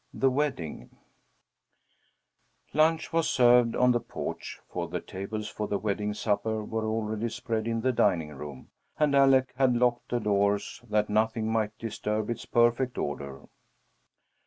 [0.15, 0.97] THE WEDDING
[2.73, 7.29] Lunch was served on the porch, for the tables for the wedding supper were already
[7.29, 12.31] spread in the dining room, and Alec had locked the doors that nothing might disturb
[12.31, 13.43] its perfect order.